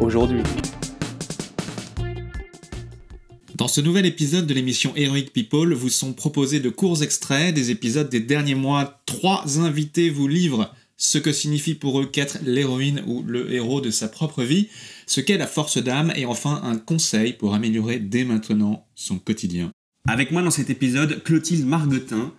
aujourd'hui. 0.00 0.42
Dans 3.54 3.68
ce 3.68 3.80
nouvel 3.80 4.06
épisode 4.06 4.46
de 4.46 4.54
l'émission 4.54 4.92
Heroic 4.94 5.30
People, 5.32 5.74
vous 5.74 5.88
sont 5.88 6.12
proposés 6.12 6.60
de 6.60 6.70
courts 6.70 7.02
extraits 7.02 7.54
des 7.54 7.70
épisodes 7.70 8.08
des 8.08 8.20
derniers 8.20 8.54
mois. 8.54 9.02
Trois 9.06 9.58
invités 9.58 10.10
vous 10.10 10.28
livrent 10.28 10.72
ce 10.96 11.18
que 11.18 11.32
signifie 11.32 11.74
pour 11.74 12.00
eux 12.00 12.06
qu'être 12.06 12.38
l'héroïne 12.44 13.02
ou 13.06 13.22
le 13.22 13.52
héros 13.52 13.80
de 13.80 13.90
sa 13.90 14.08
propre 14.08 14.42
vie, 14.42 14.68
ce 15.06 15.20
qu'est 15.20 15.38
la 15.38 15.46
force 15.46 15.78
d'âme 15.78 16.12
et 16.16 16.26
enfin 16.26 16.60
un 16.64 16.76
conseil 16.76 17.32
pour 17.32 17.54
améliorer 17.54 17.98
dès 17.98 18.24
maintenant 18.24 18.86
son 18.94 19.18
quotidien. 19.18 19.70
Avec 20.08 20.30
moi 20.30 20.42
dans 20.42 20.50
cet 20.50 20.70
épisode, 20.70 21.22
Clotilde 21.22 21.66
Margotin, 21.66 22.32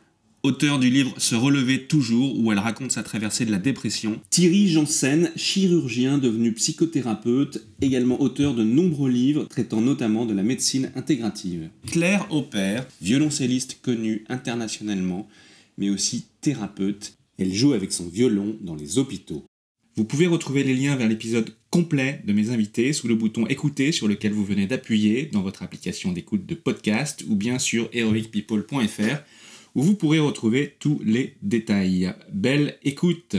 auteur 0.44 0.80
du 0.80 0.90
livre 0.90 1.14
Se 1.18 1.36
relever 1.36 1.84
toujours, 1.84 2.38
où 2.40 2.52
elle 2.52 2.60
raconte 2.60 2.92
sa 2.92 3.04
traversée 3.04 3.46
de 3.46 3.52
la 3.52 3.58
dépression. 3.58 4.20
Thierry 4.30 4.70
Janssen, 4.70 5.32
chirurgien 5.36 6.18
devenu 6.18 6.54
psychothérapeute, 6.54 7.66
également 7.82 8.22
auteur 8.22 8.54
de 8.54 8.64
nombreux 8.64 9.10
livres 9.10 9.46
traitant 9.46 9.82
notamment 9.82 10.26
de 10.26 10.34
la 10.34 10.44
médecine 10.44 10.92
intégrative. 10.96 11.70
Claire 11.88 12.28
Aupert, 12.32 12.88
violoncelliste 13.02 13.80
connue 13.82 14.26
internationalement, 14.30 15.28
mais 15.78 15.90
aussi 15.90 16.26
thérapeute. 16.42 17.14
Elle 17.38 17.54
joue 17.54 17.74
avec 17.74 17.92
son 17.92 18.08
violon 18.08 18.58
dans 18.62 18.76
les 18.76 18.98
hôpitaux. 18.98 19.46
Vous 19.96 20.06
pouvez 20.06 20.28
retrouver 20.28 20.64
les 20.64 20.76
liens 20.76 20.96
vers 20.96 21.10
l'épisode 21.10 21.54
complet 21.72 22.22
de 22.26 22.34
mes 22.34 22.52
invités 22.52 22.94
sous 22.94 23.08
le 23.08 23.16
bouton 23.16 23.46
écouter 23.48 23.92
sur 23.92 24.08
lequel 24.08 24.32
vous 24.32 24.46
venez 24.46 24.66
d'appuyer 24.66 25.26
dans 25.26 25.42
votre 25.42 25.62
application 25.62 26.12
d'écoute 26.12 26.46
de 26.46 26.56
podcast 26.56 27.24
ou 27.28 27.36
bien 27.36 27.60
sur 27.60 27.90
heroicpeople.fr 27.92 29.24
où 29.76 29.84
vous 29.84 29.96
pourrez 29.96 30.20
retrouver 30.20 30.76
tous 30.80 31.02
les 31.04 31.36
détails. 31.42 32.14
Belle 32.32 32.78
écoute 32.84 33.38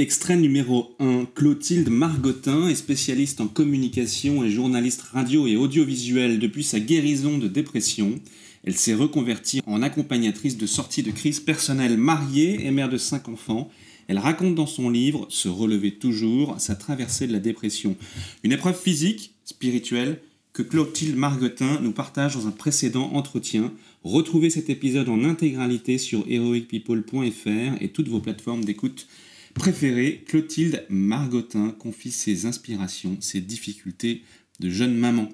Extrait 0.00 0.36
numéro 0.36 0.94
1. 1.00 1.26
Clotilde 1.34 1.90
Margotin 1.90 2.68
est 2.68 2.76
spécialiste 2.76 3.40
en 3.40 3.48
communication 3.48 4.44
et 4.44 4.50
journaliste 4.50 5.02
radio 5.02 5.48
et 5.48 5.56
audiovisuel 5.56 6.38
depuis 6.38 6.62
sa 6.62 6.78
guérison 6.78 7.36
de 7.36 7.48
dépression. 7.48 8.20
Elle 8.64 8.76
s'est 8.76 8.94
reconvertie 8.94 9.62
en 9.66 9.82
accompagnatrice 9.82 10.56
de 10.56 10.66
sortie 10.66 11.02
de 11.02 11.10
crise 11.10 11.40
personnelle 11.40 11.96
mariée 11.96 12.66
et 12.66 12.70
mère 12.70 12.88
de 12.88 12.98
cinq 12.98 13.28
enfants. 13.28 13.70
Elle 14.08 14.18
raconte 14.18 14.54
dans 14.54 14.66
son 14.66 14.90
livre 14.90 15.26
Se 15.30 15.48
relever 15.48 15.92
toujours, 15.92 16.58
sa 16.58 16.74
traversée 16.74 17.26
de 17.26 17.32
la 17.32 17.38
dépression. 17.38 17.96
Une 18.42 18.52
épreuve 18.52 18.78
physique, 18.78 19.34
spirituelle, 19.44 20.20
que 20.52 20.62
Clotilde 20.62 21.16
Margotin 21.16 21.78
nous 21.82 21.92
partage 21.92 22.34
dans 22.34 22.48
un 22.48 22.50
précédent 22.50 23.10
entretien. 23.12 23.72
Retrouvez 24.02 24.50
cet 24.50 24.70
épisode 24.70 25.08
en 25.08 25.22
intégralité 25.24 25.98
sur 25.98 26.24
heroicpeople.fr 26.28 27.80
et 27.80 27.90
toutes 27.92 28.08
vos 28.08 28.20
plateformes 28.20 28.64
d'écoute 28.64 29.06
préférées. 29.54 30.24
Clotilde 30.26 30.84
Margotin 30.88 31.70
confie 31.78 32.10
ses 32.10 32.46
inspirations, 32.46 33.16
ses 33.20 33.40
difficultés 33.40 34.22
de 34.58 34.68
jeune 34.70 34.96
maman. 34.96 35.28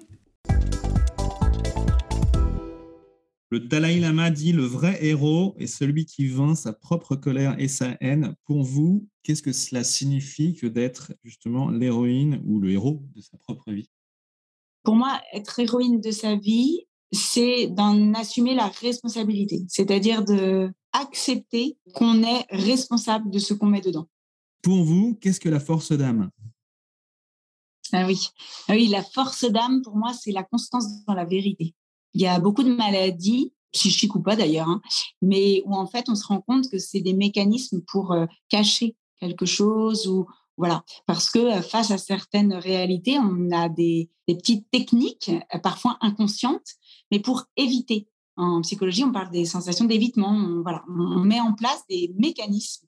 Le 3.51 3.61
Dalai 3.61 4.01
Lama 4.01 4.31
dit 4.31 4.53
le 4.53 4.65
vrai 4.65 4.99
héros 5.05 5.55
est 5.59 5.67
celui 5.67 6.07
qui 6.07 6.27
vainc 6.27 6.57
sa 6.57 6.73
propre 6.73 7.15
colère 7.15 7.55
et 7.59 7.69
sa 7.69 7.97
haine. 8.01 8.35
Pour 8.45 8.63
vous, 8.63 9.07
qu'est-ce 9.23 9.43
que 9.43 9.53
cela 9.53 9.85
signifie 9.85 10.55
que 10.55 10.67
d'être 10.67 11.13
justement 11.23 11.71
l'héroïne 11.71 12.43
ou 12.47 12.59
le 12.59 12.71
héros 12.71 13.03
de 13.15 13.21
sa 13.21 13.37
propre 13.37 13.71
vie? 13.71 13.91
Pour 14.83 14.97
moi, 14.97 15.21
être 15.33 15.61
héroïne 15.61 16.01
de 16.01 16.11
sa 16.11 16.37
vie, 16.37 16.87
c'est 17.13 17.69
d'en 17.69 18.13
assumer 18.15 18.55
la 18.55 18.69
responsabilité, 18.69 19.65
c'est-à-dire 19.69 20.25
de 20.25 20.71
accepter 20.93 21.77
qu'on 21.93 22.23
est 22.23 22.47
responsable 22.51 23.31
de 23.31 23.39
ce 23.39 23.55
qu'on 23.55 23.67
met 23.67 23.81
dedans. 23.81 24.09
Pour 24.63 24.85
vous, 24.85 25.15
qu'est-ce 25.21 25.41
que 25.41 25.49
la 25.49 25.61
force 25.61 25.93
d'âme? 25.93 26.31
Ah 27.93 28.07
oui. 28.07 28.29
ah 28.69 28.73
oui, 28.73 28.89
la 28.89 29.03
force 29.03 29.45
d'âme, 29.45 29.83
pour 29.83 29.97
moi, 29.97 30.13
c'est 30.13 30.33
la 30.33 30.43
constance 30.43 31.05
dans 31.07 31.15
la 31.15 31.25
vérité. 31.25 31.75
Il 32.15 32.23
y 32.23 32.27
a 32.27 32.39
beaucoup 32.41 32.63
de 32.63 32.75
maladies, 32.75 33.53
psychiques 33.73 34.15
ou 34.15 34.23
pas 34.23 34.37
d'ailleurs, 34.37 34.69
hein, 34.69 34.81
mais 35.21 35.63
où 35.67 35.75
en 35.75 35.87
fait 35.87 36.09
on 36.09 36.15
se 36.15 36.27
rend 36.27 36.41
compte 36.41 36.71
que 36.71 36.79
c'est 36.79 37.01
des 37.01 37.15
mécanismes 37.15 37.83
pour 37.87 38.13
euh, 38.13 38.27
cacher 38.49 38.97
quelque 39.21 39.47
chose 39.47 40.07
ou 40.07 40.27
voilà, 40.57 40.85
parce 41.07 41.31
que 41.31 41.39
euh, 41.39 41.63
face 41.63 41.91
à 41.91 41.99
certaines 41.99 42.55
réalités, 42.55 43.19
on 43.19 43.51
a 43.51 43.69
des, 43.69 44.11
petites 44.27 44.71
techniques, 44.71 45.31
euh, 45.55 45.59
parfois 45.59 45.99
inconscientes, 46.01 46.75
mais 47.11 47.19
pour 47.19 47.45
éviter. 47.57 48.09
En 48.37 48.63
psychologie, 48.63 49.05
on 49.05 49.13
parle 49.13 49.31
des 49.31 49.45
sensations 49.45 49.85
d'évitement. 49.85 50.31
On, 50.31 50.63
voilà, 50.63 50.85
on 50.89 51.21
met 51.21 51.41
en 51.41 51.53
place 51.53 51.85
des 51.89 52.13
mécanismes. 52.19 52.87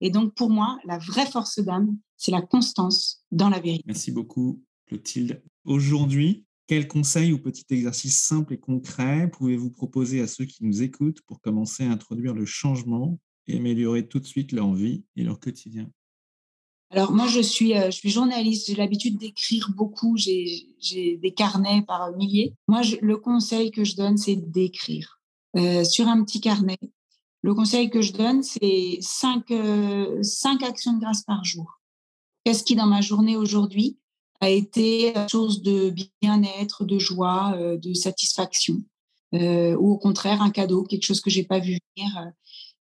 Et 0.00 0.10
donc, 0.10 0.34
pour 0.34 0.50
moi, 0.50 0.78
la 0.84 0.98
vraie 0.98 1.26
force 1.26 1.58
d'âme, 1.60 1.96
c'est 2.16 2.30
la 2.30 2.42
constance 2.42 3.24
dans 3.32 3.48
la 3.48 3.58
vérité. 3.58 3.82
Merci 3.86 4.12
beaucoup, 4.12 4.62
Clotilde. 4.86 5.42
Aujourd'hui, 5.64 6.44
quels 6.66 6.88
conseils 6.88 7.32
ou 7.32 7.38
petits 7.38 7.66
exercices 7.70 8.20
simples 8.20 8.54
et 8.54 8.58
concrets 8.58 9.30
pouvez-vous 9.30 9.70
proposer 9.70 10.20
à 10.20 10.26
ceux 10.26 10.44
qui 10.44 10.64
nous 10.64 10.82
écoutent 10.82 11.20
pour 11.22 11.40
commencer 11.40 11.84
à 11.84 11.90
introduire 11.90 12.34
le 12.34 12.46
changement 12.46 13.18
et 13.46 13.58
améliorer 13.58 14.06
tout 14.06 14.20
de 14.20 14.26
suite 14.26 14.52
leur 14.52 14.72
vie 14.72 15.04
et 15.16 15.24
leur 15.24 15.38
quotidien? 15.38 15.90
Alors 16.90 17.12
moi, 17.12 17.26
je 17.26 17.40
suis, 17.40 17.76
euh, 17.76 17.90
journaliste, 18.04 18.68
j'ai 18.68 18.76
l'habitude 18.76 19.18
d'écrire 19.18 19.70
beaucoup, 19.74 20.16
j'ai 20.16 21.16
des 21.16 21.34
carnets 21.34 21.82
par 21.82 22.12
milliers. 22.12 22.54
Moi, 22.68 22.82
le 23.02 23.16
conseil 23.16 23.72
que 23.72 23.82
je 23.82 23.96
donne, 23.96 24.16
c'est 24.16 24.36
d'écrire 24.36 25.20
euh, 25.56 25.82
sur 25.82 26.06
un 26.06 26.22
petit 26.22 26.40
carnet. 26.40 26.78
Le 27.42 27.52
conseil 27.52 27.90
que 27.90 28.00
je 28.00 28.12
donne, 28.12 28.42
c'est 28.42 29.00
euh, 29.50 30.22
cinq 30.22 30.62
actions 30.62 30.92
de 30.92 31.00
grâce 31.00 31.24
par 31.24 31.44
jour. 31.44 31.80
Qu'est-ce 32.44 32.62
qui, 32.62 32.76
dans 32.76 32.86
ma 32.86 33.00
journée 33.00 33.36
aujourd'hui, 33.36 33.98
a 34.40 34.50
été 34.50 35.14
chose 35.30 35.62
de 35.62 35.94
bien-être, 36.20 36.84
de 36.84 36.98
joie, 36.98 37.54
euh, 37.56 37.76
de 37.76 37.94
satisfaction, 37.94 38.82
euh, 39.34 39.76
ou 39.76 39.92
au 39.92 39.98
contraire 39.98 40.42
un 40.42 40.50
cadeau, 40.50 40.84
quelque 40.84 41.04
chose 41.04 41.20
que 41.20 41.30
j'ai 41.30 41.44
pas 41.44 41.58
vu 41.58 41.78
venir. 41.96 42.18
Euh. 42.18 42.30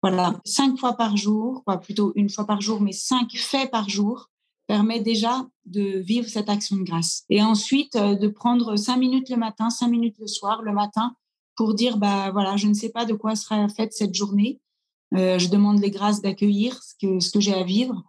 Voilà, 0.01 0.39
cinq 0.45 0.79
fois 0.79 0.93
par 0.93 1.15
jour, 1.17 1.63
quoi, 1.65 1.77
plutôt 1.77 2.11
une 2.15 2.29
fois 2.29 2.45
par 2.45 2.61
jour, 2.61 2.81
mais 2.81 2.91
cinq 2.91 3.35
faits 3.35 3.69
par 3.69 3.87
jour 3.87 4.29
permet 4.65 4.99
déjà 4.99 5.45
de 5.65 5.99
vivre 5.99 6.27
cette 6.27 6.49
action 6.49 6.77
de 6.77 6.83
grâce. 6.83 7.23
Et 7.29 7.43
ensuite, 7.43 7.95
de 7.95 8.27
prendre 8.27 8.77
cinq 8.77 8.97
minutes 8.97 9.29
le 9.29 9.35
matin, 9.35 9.69
cinq 9.69 9.89
minutes 9.89 10.15
le 10.17 10.27
soir, 10.27 10.61
le 10.63 10.71
matin, 10.71 11.13
pour 11.55 11.75
dire, 11.75 11.97
bah 11.97 12.31
voilà, 12.31 12.57
je 12.57 12.67
ne 12.67 12.73
sais 12.73 12.89
pas 12.89 13.05
de 13.05 13.13
quoi 13.13 13.35
sera 13.35 13.67
faite 13.69 13.93
cette 13.93 14.15
journée. 14.15 14.59
je 15.11 15.49
demande 15.49 15.79
les 15.81 15.91
grâces 15.91 16.21
d'accueillir 16.21 16.81
ce 16.81 16.93
que, 16.99 17.19
ce 17.19 17.29
que 17.29 17.41
j'ai 17.41 17.53
à 17.53 17.63
vivre. 17.63 18.01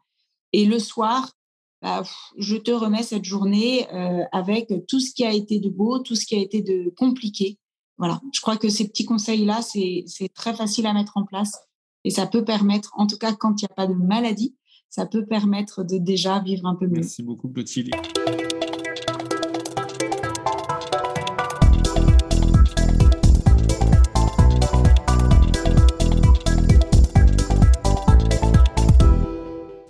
Et 0.53 0.65
le 0.65 0.79
soir, 0.79 1.33
bah, 1.83 2.05
je 2.39 2.57
te 2.57 2.71
remets 2.71 3.03
cette 3.03 3.25
journée 3.25 3.87
euh, 3.93 4.23
avec 4.31 4.73
tout 4.87 5.01
ce 5.01 5.13
qui 5.13 5.25
a 5.25 5.33
été 5.33 5.59
de 5.59 5.69
beau, 5.69 5.99
tout 5.99 6.15
ce 6.15 6.25
qui 6.25 6.37
a 6.37 6.39
été 6.39 6.63
de 6.63 6.91
compliqué. 6.97 7.59
Voilà, 7.99 8.21
je 8.33 8.41
crois 8.41 8.57
que 8.57 8.69
ces 8.69 8.89
petits 8.89 9.05
conseils-là, 9.05 9.61
c'est 9.63 10.05
très 10.35 10.55
facile 10.55 10.87
à 10.87 10.95
mettre 10.95 11.17
en 11.17 11.25
place 11.25 11.59
et 12.05 12.11
ça 12.11 12.27
peut 12.27 12.45
permettre, 12.45 12.93
en 12.97 13.07
tout 13.07 13.19
cas 13.19 13.33
quand 13.33 13.61
il 13.61 13.65
n'y 13.65 13.71
a 13.71 13.75
pas 13.75 13.87
de 13.87 13.95
maladie, 13.95 14.57
ça 14.89 15.07
peut 15.07 15.25
permettre 15.27 15.85
de 15.85 15.99
déjà 15.99 16.41
vivre 16.41 16.67
un 16.67 16.75
peu 16.75 16.87
mieux. 16.87 17.01
Merci 17.01 17.23
beaucoup, 17.23 17.49
Clotilde. 17.49 17.95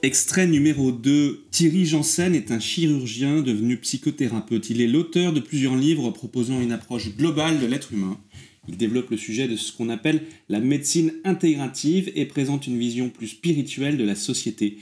Extrait 0.04 0.48
numéro 0.48 0.90
2. 0.90 1.44
Thierry 1.52 1.86
Janssen 1.86 2.34
est 2.34 2.50
un 2.50 2.58
chirurgien 2.58 3.40
devenu 3.40 3.76
psychothérapeute. 3.76 4.68
Il 4.68 4.80
est 4.80 4.88
l'auteur 4.88 5.32
de 5.32 5.38
plusieurs 5.38 5.76
livres 5.76 6.10
proposant 6.10 6.60
une 6.60 6.72
approche 6.72 7.16
globale 7.16 7.60
de 7.60 7.66
l'être 7.66 7.92
humain. 7.92 8.18
Il 8.66 8.76
développe 8.76 9.10
le 9.10 9.16
sujet 9.16 9.46
de 9.46 9.54
ce 9.54 9.70
qu'on 9.70 9.90
appelle 9.90 10.24
la 10.48 10.58
médecine 10.58 11.12
intégrative 11.22 12.10
et 12.16 12.24
présente 12.24 12.66
une 12.66 12.80
vision 12.80 13.10
plus 13.10 13.28
spirituelle 13.28 13.96
de 13.96 14.02
la 14.02 14.16
société. 14.16 14.78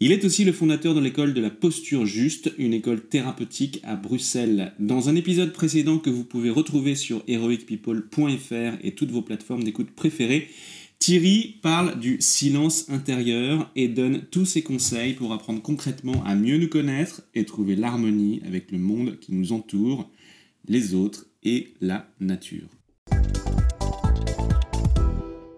Il 0.00 0.10
est 0.10 0.24
aussi 0.24 0.44
le 0.44 0.52
fondateur 0.52 0.92
de 0.92 1.00
l'école 1.00 1.34
de 1.34 1.40
la 1.40 1.50
posture 1.50 2.04
juste, 2.04 2.52
une 2.58 2.74
école 2.74 3.06
thérapeutique 3.06 3.78
à 3.84 3.94
Bruxelles. 3.94 4.72
Dans 4.80 5.08
un 5.08 5.14
épisode 5.14 5.52
précédent 5.52 5.98
que 5.98 6.10
vous 6.10 6.24
pouvez 6.24 6.50
retrouver 6.50 6.96
sur 6.96 7.22
heroicpeople.fr 7.28 8.78
et 8.82 8.92
toutes 8.96 9.12
vos 9.12 9.22
plateformes 9.22 9.62
d'écoute 9.62 9.92
préférées, 9.92 10.48
Thierry 10.98 11.60
parle 11.62 11.98
du 12.00 12.20
silence 12.20 12.90
intérieur 12.90 13.70
et 13.76 13.88
donne 13.88 14.26
tous 14.26 14.44
ses 14.44 14.62
conseils 14.62 15.14
pour 15.14 15.32
apprendre 15.32 15.62
concrètement 15.62 16.24
à 16.24 16.34
mieux 16.34 16.58
nous 16.58 16.68
connaître 16.68 17.22
et 17.34 17.44
trouver 17.44 17.76
l'harmonie 17.76 18.42
avec 18.44 18.72
le 18.72 18.78
monde 18.78 19.18
qui 19.20 19.32
nous 19.32 19.52
entoure, 19.52 20.10
les 20.66 20.94
autres 20.94 21.26
et 21.44 21.74
la 21.80 22.10
nature. 22.18 22.68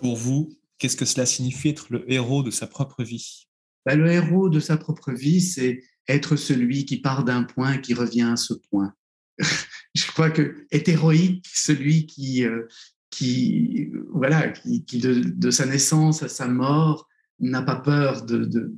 Pour 0.00 0.16
vous, 0.16 0.50
qu'est-ce 0.78 0.96
que 0.96 1.06
cela 1.06 1.24
signifie 1.24 1.70
être 1.70 1.86
le 1.90 2.10
héros 2.12 2.42
de 2.42 2.50
sa 2.50 2.66
propre 2.66 3.02
vie? 3.02 3.48
Bah, 3.86 3.96
le 3.96 4.10
héros 4.10 4.50
de 4.50 4.60
sa 4.60 4.76
propre 4.76 5.12
vie, 5.12 5.40
c'est 5.40 5.82
être 6.06 6.36
celui 6.36 6.84
qui 6.84 6.98
part 6.98 7.24
d'un 7.24 7.44
point, 7.44 7.78
qui 7.78 7.94
revient 7.94 8.28
à 8.32 8.36
ce 8.36 8.52
point. 8.70 8.92
Je 9.94 10.06
crois 10.06 10.30
que 10.30 10.66
est 10.70 10.86
héroïque 10.88 11.46
celui 11.52 12.06
qui, 12.06 12.44
euh, 12.44 12.68
qui 13.10 13.90
voilà, 14.12 14.48
qui, 14.48 14.98
de, 14.98 15.50
sa 15.50 15.66
naissance 15.66 16.22
à 16.22 16.28
sa 16.28 16.46
mort 16.46 17.08
n'a 17.40 17.62
pas 17.62 17.76
peur 17.76 18.24
de, 18.26 18.72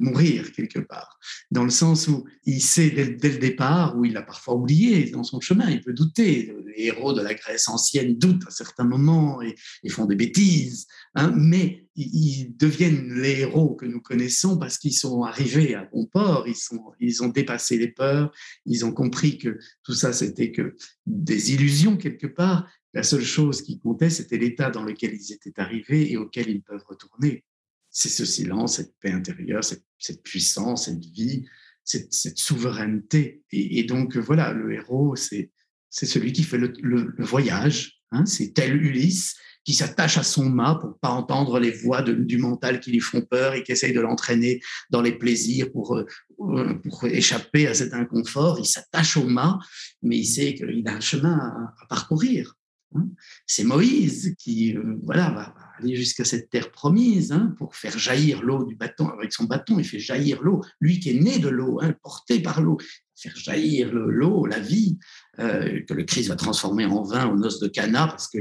mourir 0.00 0.52
quelque 0.52 0.78
part, 0.78 1.18
dans 1.50 1.64
le 1.64 1.70
sens 1.70 2.08
où 2.08 2.24
il 2.44 2.62
sait 2.62 2.90
dès, 2.90 3.08
dès, 3.08 3.30
le 3.30 3.38
départ, 3.38 3.98
où 3.98 4.04
il 4.04 4.16
a 4.16 4.22
parfois 4.22 4.54
oublié 4.54 5.10
dans 5.10 5.24
son 5.24 5.40
chemin, 5.40 5.68
il 5.68 5.80
peut 5.80 5.92
douter. 5.92 6.54
Les 6.66 6.84
héros 6.84 7.12
de 7.12 7.20
la 7.20 7.34
Grèce 7.34 7.68
ancienne 7.68 8.16
doutent 8.16 8.46
à 8.46 8.50
certains 8.50 8.84
moments 8.84 9.42
et, 9.42 9.56
font 9.90 10.06
des 10.06 10.14
bêtises, 10.14 10.86
hein, 11.14 11.32
mais 11.36 11.86
ils, 11.96 12.54
deviennent 12.56 13.20
les 13.20 13.40
héros 13.40 13.74
que 13.74 13.86
nous 13.86 14.00
connaissons 14.00 14.56
parce 14.56 14.78
qu'ils 14.78 14.94
sont 14.94 15.24
arrivés 15.24 15.74
à 15.74 15.84
bon 15.92 16.06
port, 16.06 16.46
ils, 16.46 16.56
sont, 16.56 16.92
ils 17.00 17.22
ont 17.22 17.28
dépassé 17.28 17.76
les 17.76 17.88
peurs, 17.88 18.32
ils 18.64 18.84
ont 18.84 18.92
compris 18.92 19.38
que 19.38 19.58
tout 19.82 19.94
ça 19.94 20.12
c'était 20.12 20.52
que 20.52 20.76
des 21.06 21.52
illusions 21.52 21.96
quelque 21.96 22.26
part. 22.26 22.70
La 22.98 23.04
seule 23.04 23.24
chose 23.24 23.62
qui 23.62 23.78
comptait, 23.78 24.10
c'était 24.10 24.38
l'état 24.38 24.70
dans 24.70 24.82
lequel 24.82 25.14
ils 25.14 25.32
étaient 25.32 25.60
arrivés 25.60 26.10
et 26.10 26.16
auquel 26.16 26.50
ils 26.50 26.62
peuvent 26.62 26.82
retourner 26.84 27.44
c'est 27.90 28.08
ce 28.08 28.24
silence, 28.24 28.74
cette 28.74 28.98
paix 28.98 29.12
intérieure, 29.12 29.62
cette, 29.62 30.22
puissance, 30.24 30.86
cette 30.86 31.04
vie, 31.04 31.46
cette, 31.84 32.12
souveraineté. 32.36 33.44
Et, 33.52 33.84
donc, 33.84 34.16
voilà, 34.16 34.52
le 34.52 34.72
héros, 34.72 35.14
c'est 35.14 35.52
celui 35.90 36.32
qui 36.32 36.42
fait 36.42 36.58
le, 36.58 37.14
voyage. 37.20 38.00
Hein, 38.10 38.26
c'est 38.26 38.52
tel 38.52 38.74
Ulysse 38.74 39.36
qui 39.64 39.74
s'attache 39.74 40.18
à 40.18 40.24
son 40.24 40.48
mât 40.48 40.78
pour 40.80 40.98
pas 40.98 41.10
entendre 41.10 41.60
les 41.60 41.70
voix 41.70 42.02
du 42.02 42.38
mental 42.38 42.80
qui 42.80 42.90
lui 42.90 43.00
font 43.00 43.20
peur 43.20 43.54
et 43.54 43.62
qui 43.62 43.70
essaye 43.70 43.92
de 43.92 44.00
l'entraîner 44.00 44.60
dans 44.90 45.02
les 45.02 45.12
plaisirs 45.12 45.68
euh, 45.68 46.74
pour 46.74 47.04
échapper 47.04 47.68
à 47.68 47.74
cet 47.74 47.94
inconfort. 47.94 48.58
Il 48.58 48.66
s'attache 48.66 49.16
au 49.16 49.24
mât, 49.24 49.60
mais 50.02 50.16
il 50.16 50.26
sait 50.26 50.54
qu'il 50.54 50.88
a 50.88 50.94
un 50.94 51.00
chemin 51.00 51.36
à, 51.36 51.86
parcourir. 51.86 52.57
Hein. 52.94 53.08
C'est 53.46 53.64
Moïse 53.64 54.34
qui 54.38 54.76
euh, 54.76 54.96
voilà, 55.02 55.30
va, 55.30 55.54
aller 55.78 55.96
jusqu'à 55.96 56.24
cette 56.24 56.50
terre 56.50 56.70
promise 56.70 57.32
hein, 57.32 57.54
pour 57.58 57.74
faire 57.74 57.98
jaillir 57.98 58.42
l'eau 58.42 58.64
du 58.64 58.76
bâton. 58.76 59.08
Avec 59.08 59.32
son 59.32 59.44
bâton, 59.44 59.78
il 59.78 59.84
fait 59.84 59.98
jaillir 59.98 60.42
l'eau. 60.42 60.62
Lui 60.80 61.00
qui 61.00 61.10
est 61.10 61.20
né 61.20 61.38
de 61.38 61.48
l'eau, 61.48 61.78
hein, 61.82 61.94
porté 62.02 62.40
par 62.40 62.60
l'eau, 62.60 62.78
faire 63.16 63.36
jaillir 63.36 63.92
l'eau, 63.92 64.46
la 64.46 64.58
vie, 64.58 64.98
euh, 65.38 65.80
que 65.86 65.94
le 65.94 66.04
Christ 66.04 66.28
va 66.28 66.36
transformer 66.36 66.86
en 66.86 67.02
vin 67.02 67.26
aux 67.26 67.36
noces 67.36 67.60
de 67.60 67.68
Cana, 67.68 68.06
parce 68.06 68.28
que 68.28 68.38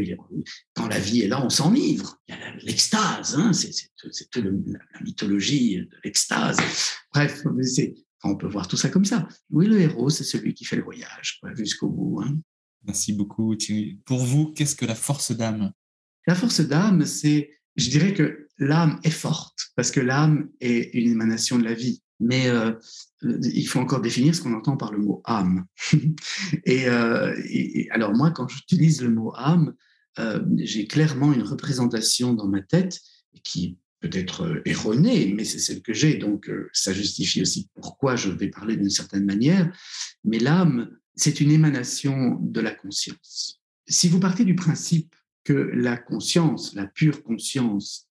quand 0.73 0.87
la 0.87 0.99
vie 0.99 1.21
est 1.21 1.27
là, 1.27 1.43
on 1.43 1.49
s'enivre. 1.49 2.17
Il 2.27 2.35
y 2.35 2.37
a 2.37 2.55
l'extase, 2.63 3.37
c'est 3.51 4.29
toute 4.31 4.43
la, 4.43 4.51
mythologie 5.01 5.77
de 5.77 5.89
l'extase. 6.03 6.57
Bref, 7.13 7.43
on 8.23 8.35
peut 8.35 8.47
voir 8.47 8.67
tout 8.67 8.77
ça 8.77 8.89
comme 8.89 9.05
ça. 9.05 9.27
Oui, 9.49 9.67
le 9.67 9.79
héros, 9.79 10.09
c'est 10.09 10.23
celui 10.23 10.53
qui 10.53 10.65
fait 10.65 10.75
le 10.75 10.83
voyage 10.83 11.39
jusqu'au 11.55 11.89
bout. 11.89 12.23
Merci 12.87 13.11
beaucoup, 13.11 13.53
Thierry. 13.55 13.99
Pour 14.05 14.23
vous, 14.23 14.53
qu'est-ce 14.53 14.75
que 14.75 14.85
la 14.85 14.95
force 14.95 15.33
d'âme? 15.33 15.73
La 16.25 16.35
force 16.35 16.61
d'âme, 16.61 17.05
c'est, 17.05 17.51
je 17.75 17.89
dirais 17.89 18.13
que 18.13 18.47
l'âme 18.57 18.99
est 19.03 19.09
forte 19.09 19.71
parce 19.75 19.91
que 19.91 19.99
l'âme 19.99 20.49
est 20.61 20.93
une 20.93 21.11
émanation 21.11 21.59
de 21.59 21.65
la 21.65 21.73
vie. 21.73 22.01
Mais 22.19 22.47
euh, 22.47 22.71
il 23.21 23.67
faut 23.67 23.79
encore 23.79 24.01
définir 24.01 24.33
ce 24.33 24.41
qu'on 24.41 24.55
entend 24.55 24.77
par 24.77 24.91
le 24.91 24.99
mot 24.99 25.21
âme. 25.25 25.65
Euh, 26.67 27.35
et, 27.49 27.89
alors 27.91 28.13
moi, 28.13 28.31
quand 28.31 28.47
j'utilise 28.47 29.01
le 29.01 29.09
mot 29.09 29.33
âme, 29.35 29.73
euh, 30.19 30.41
j'ai 30.57 30.87
clairement 30.87 31.33
une 31.33 31.43
représentation 31.43 32.33
dans 32.33 32.47
ma 32.47 32.61
tête 32.61 33.01
qui 33.43 33.77
peut 33.99 34.09
être 34.13 34.61
erronée, 34.65 35.33
mais 35.33 35.43
c'est 35.43 35.59
celle 35.59 35.81
que 35.81 35.93
j'ai, 35.93 36.15
donc 36.15 36.49
ça 36.71 36.93
justifie 36.93 37.41
aussi 37.41 37.69
pourquoi 37.73 38.15
je 38.15 38.29
vais 38.29 38.49
parler 38.49 38.77
d'une 38.77 38.89
certaine 38.89 39.25
manière. 39.25 39.71
Mais 40.23 40.39
l'âme, 40.39 40.89
c'est 41.17 41.41
une 41.41 41.51
émanation 41.51 42.37
de 42.39 42.61
la 42.61 42.73
conscience. 42.73 43.61
Si 43.87 44.07
vous 44.07 44.19
partez 44.19 44.45
du 44.45 44.55
principe 44.55 45.15
que 45.43 45.53
la 45.53 45.97
conscience, 45.97 46.75
la 46.75 46.85
pure 46.85 47.23
conscience, 47.23 48.07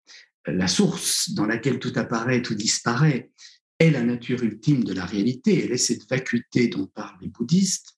la 0.47 0.69
source 0.69 1.31
dans 1.31 1.47
laquelle 1.47 1.79
tout 1.79 1.93
apparaît, 1.97 2.43
tout 2.43 2.55
disparaît, 2.55 3.31
est 3.79 3.91
la 3.91 4.03
nature 4.03 4.43
ultime 4.43 4.85
de 4.85 4.93
la 4.93 5.05
réalité, 5.05 5.65
elle 5.65 5.73
est 5.73 5.77
cette 5.77 6.09
vacuité 6.09 6.69
dont 6.69 6.87
parlent 6.87 7.19
les 7.21 7.29
bouddhistes. 7.29 7.97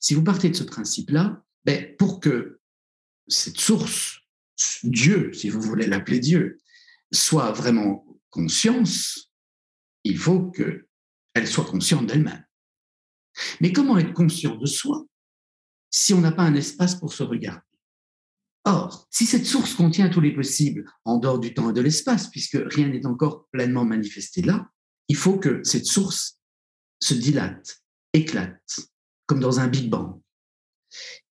Si 0.00 0.14
vous 0.14 0.24
partez 0.24 0.50
de 0.50 0.56
ce 0.56 0.64
principe-là, 0.64 1.42
ben, 1.64 1.94
pour 1.96 2.20
que 2.20 2.60
cette 3.28 3.60
source, 3.60 4.20
Dieu, 4.82 5.32
si 5.32 5.48
vous 5.48 5.60
voulez 5.60 5.86
l'appeler 5.86 6.20
Dieu, 6.20 6.58
soit 7.12 7.52
vraiment 7.52 8.06
conscience, 8.30 9.30
il 10.04 10.16
faut 10.16 10.50
qu'elle 10.50 11.46
soit 11.46 11.64
consciente 11.64 12.06
d'elle-même. 12.06 12.44
Mais 13.60 13.72
comment 13.72 13.98
être 13.98 14.12
conscient 14.12 14.56
de 14.56 14.66
soi 14.66 15.06
si 15.90 16.14
on 16.14 16.20
n'a 16.20 16.32
pas 16.32 16.42
un 16.42 16.54
espace 16.54 16.94
pour 16.94 17.12
se 17.12 17.22
regarder? 17.22 17.62
Or, 18.64 19.08
si 19.10 19.24
cette 19.24 19.46
source 19.46 19.74
contient 19.74 20.10
tous 20.10 20.20
les 20.20 20.34
possibles 20.34 20.84
en 21.04 21.18
dehors 21.18 21.40
du 21.40 21.54
temps 21.54 21.70
et 21.70 21.72
de 21.72 21.80
l'espace, 21.80 22.28
puisque 22.28 22.58
rien 22.66 22.88
n'est 22.88 23.06
encore 23.06 23.48
pleinement 23.52 23.84
manifesté 23.84 24.42
là, 24.42 24.70
il 25.08 25.16
faut 25.16 25.38
que 25.38 25.60
cette 25.64 25.86
source 25.86 26.38
se 27.00 27.14
dilate, 27.14 27.82
éclate, 28.12 28.80
comme 29.26 29.40
dans 29.40 29.60
un 29.60 29.68
Big 29.68 29.88
Bang. 29.88 30.20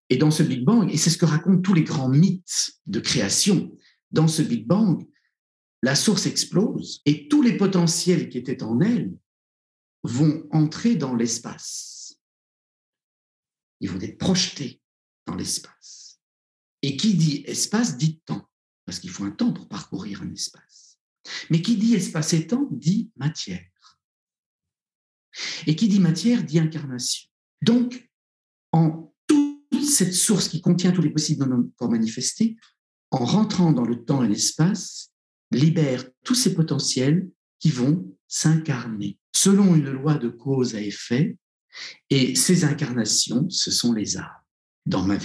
Et 0.09 0.17
dans 0.17 0.31
ce 0.31 0.41
Big 0.41 0.65
Bang, 0.65 0.91
et 0.91 0.97
c'est 0.97 1.11
ce 1.11 1.17
que 1.17 1.25
racontent 1.25 1.61
tous 1.61 1.75
les 1.75 1.83
grands 1.83 2.09
mythes 2.09 2.71
de 2.87 2.99
création, 2.99 3.71
dans 4.11 4.27
ce 4.27 4.41
Big 4.41 4.65
Bang, 4.65 5.07
la 5.83 5.95
source 5.95 6.25
explose 6.25 7.01
et 7.05 7.27
tous 7.27 7.41
les 7.41 7.55
potentiels 7.55 8.29
qui 8.29 8.37
étaient 8.37 8.63
en 8.63 8.81
elle 8.81 9.13
vont 10.03 10.47
entrer 10.51 10.95
dans 10.95 11.15
l'espace. 11.15 11.98
Ils 13.79 13.89
vont 13.89 13.99
être 13.99 14.17
projetés 14.17 14.81
dans 15.25 15.35
l'espace. 15.35 16.19
Et 16.81 16.97
qui 16.97 17.13
dit 17.15 17.43
espace 17.45 17.97
dit 17.97 18.19
temps, 18.25 18.49
parce 18.85 18.99
qu'il 18.99 19.09
faut 19.09 19.25
un 19.25 19.31
temps 19.31 19.53
pour 19.53 19.67
parcourir 19.67 20.21
un 20.21 20.31
espace. 20.31 20.99
Mais 21.49 21.61
qui 21.61 21.77
dit 21.77 21.95
espace 21.95 22.33
et 22.33 22.47
temps 22.47 22.67
dit 22.71 23.11
matière. 23.15 23.65
Et 25.67 25.75
qui 25.75 25.87
dit 25.87 25.99
matière 25.99 26.43
dit 26.43 26.59
incarnation. 26.59 27.29
Donc, 27.61 28.09
en 28.71 29.13
toute 29.27 29.83
cette 29.83 30.13
source 30.13 30.47
qui 30.47 30.61
contient 30.61 30.91
tous 30.91 31.01
les 31.01 31.11
possibles 31.11 31.41
dans 31.41 31.57
notre 31.57 31.75
corps 31.75 31.91
manifesté, 31.91 32.57
en 33.11 33.25
rentrant 33.25 33.71
dans 33.71 33.85
le 33.85 34.03
temps 34.03 34.23
et 34.23 34.27
l'espace, 34.27 35.11
libère 35.51 36.05
tous 36.23 36.35
ces 36.35 36.53
potentiels 36.53 37.29
qui 37.59 37.69
vont 37.69 38.15
s'incarner 38.27 39.17
selon 39.33 39.75
une 39.75 39.89
loi 39.89 40.15
de 40.15 40.29
cause 40.29 40.75
à 40.75 40.81
effet. 40.81 41.37
Et 42.09 42.35
ces 42.35 42.63
incarnations, 42.63 43.49
ce 43.49 43.71
sont 43.71 43.93
les 43.93 44.17
âmes 44.17 44.25
dans 44.85 45.03
ma, 45.03 45.17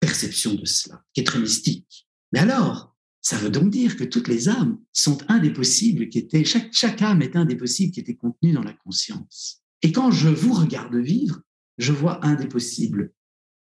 perception 0.00 0.54
de 0.54 0.64
cela, 0.64 1.02
qui 1.12 1.20
est 1.20 1.24
très 1.24 1.40
mystique. 1.40 2.06
Mais 2.32 2.40
alors, 2.40 2.94
ça 3.22 3.38
veut 3.38 3.50
donc 3.50 3.70
dire 3.70 3.96
que 3.96 4.04
toutes 4.04 4.28
les 4.28 4.48
âmes 4.48 4.78
sont 4.92 5.18
un 5.28 5.38
des 5.38 5.52
possibles 5.52 6.08
qui 6.08 6.18
étaient, 6.18 6.44
chaque, 6.44 6.72
chaque 6.72 7.02
âme 7.02 7.22
est 7.22 7.36
un 7.36 7.44
des 7.44 7.56
possibles 7.56 7.92
qui 7.92 8.00
était 8.00 8.16
contenu 8.16 8.52
dans 8.52 8.62
la 8.62 8.74
conscience. 8.74 9.62
Et 9.82 9.92
quand 9.92 10.10
je 10.10 10.28
vous 10.28 10.52
regarde 10.52 10.94
vivre, 10.94 11.40
je 11.78 11.92
vois 11.92 12.24
un 12.24 12.34
des 12.34 12.46
possibles 12.46 13.12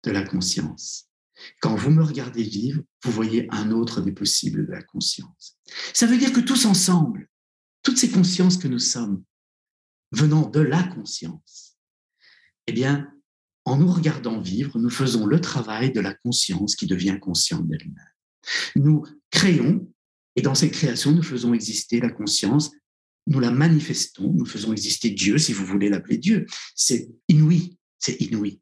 de 0.04 0.10
la 0.10 0.24
conscience. 0.24 1.08
Quand 1.60 1.74
vous 1.76 1.90
me 1.90 2.02
regardez 2.02 2.42
vivre, 2.42 2.82
vous 3.04 3.12
voyez 3.12 3.46
un 3.50 3.70
autre 3.70 4.00
des 4.00 4.12
possibles 4.12 4.66
de 4.66 4.72
la 4.72 4.82
conscience. 4.82 5.58
Ça 5.92 6.06
veut 6.06 6.18
dire 6.18 6.32
que 6.32 6.40
tous 6.40 6.66
ensemble, 6.66 7.28
toutes 7.82 7.98
ces 7.98 8.10
consciences 8.10 8.56
que 8.56 8.68
nous 8.68 8.78
sommes, 8.78 9.22
venant 10.12 10.48
de 10.48 10.60
la 10.60 10.82
conscience, 10.82 11.71
eh 12.66 12.72
bien, 12.72 13.12
en 13.64 13.76
nous 13.76 13.90
regardant 13.90 14.40
vivre, 14.40 14.78
nous 14.78 14.90
faisons 14.90 15.26
le 15.26 15.40
travail 15.40 15.92
de 15.92 16.00
la 16.00 16.14
conscience 16.14 16.76
qui 16.76 16.86
devient 16.86 17.18
consciente 17.20 17.68
d'elle-même. 17.68 18.12
Nous 18.76 19.04
créons, 19.30 19.88
et 20.36 20.42
dans 20.42 20.54
cette 20.54 20.72
création, 20.72 21.12
nous 21.12 21.22
faisons 21.22 21.54
exister 21.54 22.00
la 22.00 22.10
conscience, 22.10 22.72
nous 23.26 23.38
la 23.38 23.50
manifestons, 23.50 24.32
nous 24.32 24.46
faisons 24.46 24.72
exister 24.72 25.10
Dieu, 25.10 25.38
si 25.38 25.52
vous 25.52 25.64
voulez 25.64 25.88
l'appeler 25.88 26.18
Dieu. 26.18 26.46
C'est 26.74 27.08
inouï, 27.28 27.78
c'est 27.98 28.20
inouï. 28.20 28.60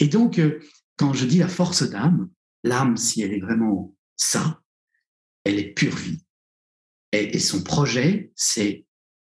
Et 0.00 0.08
donc, 0.08 0.38
euh, 0.38 0.60
quand 0.96 1.14
je 1.14 1.24
dis 1.24 1.38
la 1.38 1.48
force 1.48 1.82
d'âme, 1.88 2.28
l'âme, 2.62 2.96
si 2.96 3.22
elle 3.22 3.32
est 3.32 3.40
vraiment 3.40 3.96
ça, 4.16 4.62
elle 5.44 5.58
est 5.58 5.72
pure 5.72 5.96
vie. 5.96 6.20
Et, 7.12 7.38
son 7.38 7.62
projet, 7.62 8.32
c'est 8.36 8.86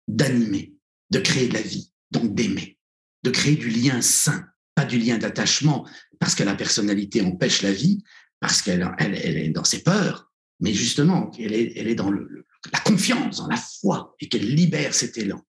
d'animer, 0.07 0.73
de 1.11 1.19
créer 1.19 1.47
de 1.47 1.53
la 1.53 1.61
vie, 1.61 1.93
donc 2.11 2.33
d'aimer, 2.35 2.78
de 3.23 3.29
créer 3.29 3.55
du 3.55 3.69
lien 3.69 4.01
sain, 4.01 4.45
pas 4.75 4.85
du 4.85 4.97
lien 4.97 5.17
d'attachement, 5.17 5.87
parce 6.19 6.35
que 6.35 6.43
la 6.43 6.55
personnalité 6.55 7.21
empêche 7.21 7.61
la 7.61 7.71
vie, 7.71 8.03
parce 8.39 8.61
qu'elle 8.61 8.89
elle, 8.99 9.15
est 9.15 9.49
dans 9.49 9.63
ses 9.63 9.83
peurs, 9.83 10.31
mais 10.59 10.73
justement, 10.73 11.31
elle 11.39 11.53
est, 11.53 11.73
elle 11.75 11.87
est 11.87 11.95
dans 11.95 12.11
la 12.11 12.79
confiance, 12.85 13.37
dans 13.37 13.47
la 13.47 13.57
foi, 13.57 14.15
et 14.19 14.29
qu'elle 14.29 14.53
libère 14.53 14.93
cet 14.93 15.17
élan. 15.17 15.41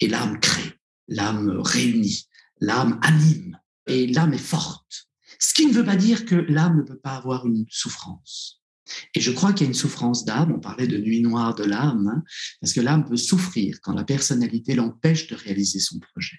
Et 0.00 0.08
l'âme 0.08 0.40
crée, 0.40 0.72
l'âme 1.08 1.60
réunit, 1.60 2.28
l'âme 2.60 2.98
anime, 3.02 3.58
et 3.86 4.06
l'âme 4.06 4.34
est 4.34 4.38
forte. 4.38 5.08
Ce 5.38 5.54
qui 5.54 5.66
ne 5.66 5.72
veut 5.72 5.84
pas 5.84 5.96
dire 5.96 6.24
que 6.24 6.34
l'âme 6.34 6.78
ne 6.78 6.82
peut 6.82 6.98
pas 6.98 7.16
avoir 7.16 7.46
une 7.46 7.66
souffrance. 7.68 8.62
Et 9.14 9.20
je 9.20 9.32
crois 9.32 9.52
qu'il 9.52 9.62
y 9.62 9.68
a 9.68 9.68
une 9.68 9.74
souffrance 9.74 10.24
d'âme, 10.24 10.52
on 10.52 10.60
parlait 10.60 10.86
de 10.86 10.98
nuit 10.98 11.20
noire 11.20 11.54
de 11.54 11.64
l'âme, 11.64 12.08
hein, 12.08 12.22
parce 12.60 12.72
que 12.72 12.80
l'âme 12.80 13.04
peut 13.04 13.16
souffrir 13.16 13.78
quand 13.82 13.92
la 13.92 14.04
personnalité 14.04 14.74
l'empêche 14.74 15.26
de 15.26 15.34
réaliser 15.34 15.80
son 15.80 15.98
projet. 15.98 16.36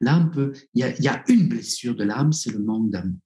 L'âme 0.00 0.30
peut, 0.30 0.52
il 0.74 0.80
y, 0.80 0.82
a, 0.82 0.96
il 0.96 1.04
y 1.04 1.08
a 1.08 1.24
une 1.28 1.48
blessure 1.48 1.94
de 1.94 2.04
l'âme, 2.04 2.32
c'est 2.32 2.50
le 2.50 2.58
manque 2.58 2.90
d'amour. 2.90 3.18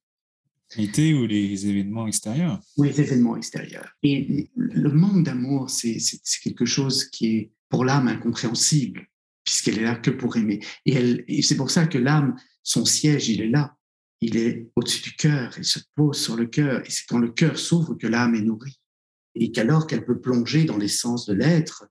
ou 0.76 1.26
les 1.26 1.66
événements 1.66 2.06
extérieurs? 2.06 2.61
Oui, 2.76 2.88
les 2.88 3.00
événements 3.00 3.37
extérieurs. 3.37 3.90
Et 4.02 4.50
le 4.54 4.90
manque 4.90 5.25
d'amour, 5.25 5.70
c'est 5.70 5.99
quelque 6.42 6.66
chose 6.66 7.04
qui 7.06 7.26
est 7.37 7.52
pour 7.68 7.85
l'âme 7.85 8.08
incompréhensible, 8.08 9.06
puisqu'elle 9.44 9.78
est 9.78 9.85
là 9.85 9.97
que 9.97 10.11
pour 10.11 10.37
aimer. 10.37 10.61
Et, 10.87 11.25
et 11.28 11.42
c'est 11.42 11.56
pour 11.56 11.70
ça 11.70 11.87
que 11.87 11.99
l'âme, 11.99 12.37
son 12.62 12.85
siège, 12.85 13.28
il 13.28 13.40
est 13.40 13.49
là 13.49 13.75
il 14.20 14.37
est 14.37 14.68
au-dessus 14.76 15.02
du 15.02 15.14
cœur, 15.14 15.52
il 15.58 15.64
se 15.64 15.78
pose 15.94 16.18
sur 16.18 16.37
le 16.37 16.47
cœur, 16.47 16.80
et 16.85 16.90
c'est 16.90 17.06
quand 17.08 17.18
le 17.18 17.30
cœur 17.30 17.58
s'ouvre 17.58 17.94
que 17.94 18.06
l'âme 18.06 18.35
est 18.35 18.42
nourrie, 18.42 18.80
et 19.35 19.52
qu'alors 19.52 19.87
qu'elle 19.87 20.04
peut 20.04 20.20
plonger 20.20 20.64
dans 20.64 20.76
l'essence 20.76 21.26
de 21.26 21.35
l'être 21.35 21.87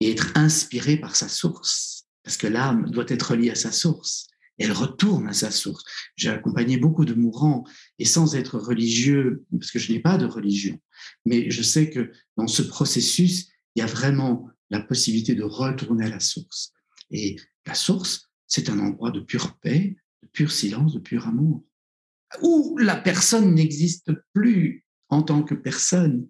et 0.00 0.12
être 0.12 0.32
inspirée 0.36 0.98
par 0.98 1.16
sa 1.16 1.28
source, 1.28 1.95
parce 2.26 2.36
que 2.38 2.48
l'âme 2.48 2.90
doit 2.90 3.04
être 3.06 3.36
liée 3.36 3.50
à 3.50 3.54
sa 3.54 3.70
source, 3.70 4.26
elle 4.58 4.72
retourne 4.72 5.28
à 5.28 5.32
sa 5.32 5.52
source. 5.52 5.84
J'ai 6.16 6.28
accompagné 6.28 6.76
beaucoup 6.76 7.04
de 7.04 7.14
mourants, 7.14 7.62
et 8.00 8.04
sans 8.04 8.34
être 8.34 8.58
religieux, 8.58 9.44
parce 9.52 9.70
que 9.70 9.78
je 9.78 9.92
n'ai 9.92 10.00
pas 10.00 10.18
de 10.18 10.26
religion, 10.26 10.76
mais 11.24 11.52
je 11.52 11.62
sais 11.62 11.88
que 11.88 12.10
dans 12.36 12.48
ce 12.48 12.62
processus, 12.62 13.48
il 13.76 13.80
y 13.80 13.82
a 13.82 13.86
vraiment 13.86 14.50
la 14.70 14.80
possibilité 14.80 15.36
de 15.36 15.44
retourner 15.44 16.06
à 16.06 16.08
la 16.08 16.18
source. 16.18 16.72
Et 17.12 17.36
la 17.64 17.74
source, 17.74 18.28
c'est 18.48 18.70
un 18.70 18.80
endroit 18.80 19.12
de 19.12 19.20
pure 19.20 19.56
paix, 19.60 19.96
de 20.24 20.28
pur 20.28 20.50
silence, 20.50 20.94
de 20.94 20.98
pur 20.98 21.28
amour, 21.28 21.64
où 22.42 22.76
la 22.78 22.96
personne 22.96 23.54
n'existe 23.54 24.10
plus 24.32 24.84
en 25.10 25.22
tant 25.22 25.44
que 25.44 25.54
personne, 25.54 26.26